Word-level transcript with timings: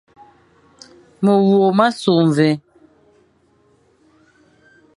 Mewur 1.23 1.71
ma 1.77 1.87
sukh 2.01 2.23
mvi, 2.27 2.49